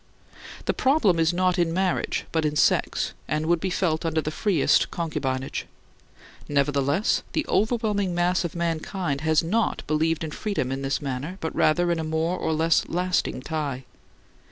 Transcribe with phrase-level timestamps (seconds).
[0.65, 4.31] The problem is not in marriage, but in sex; and would be felt under the
[4.31, 5.67] freest concubinage.
[6.49, 11.53] Nevertheless, the overwhelming mass of mankind has not believed in freedom in this matter, but
[11.55, 13.85] rather in a more or less lasting tie.